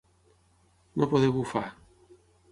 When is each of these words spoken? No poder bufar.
No 0.95 1.07
poder 1.11 1.29
bufar. 1.35 1.69